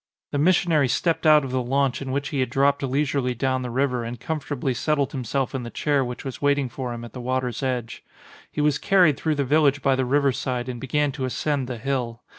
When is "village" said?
9.45-9.83